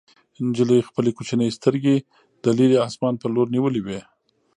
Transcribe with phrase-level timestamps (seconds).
[0.47, 1.95] نجلۍ خپلې کوچنۍ سترګې
[2.43, 3.99] د لیرې اسمان په لور نیولې وې.